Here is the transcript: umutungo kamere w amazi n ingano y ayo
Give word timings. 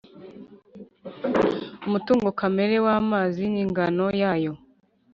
umutungo 1.87 2.27
kamere 2.39 2.75
w 2.85 2.87
amazi 2.99 3.43
n 3.53 3.55
ingano 3.63 4.05
y 4.19 4.23
ayo 4.33 4.53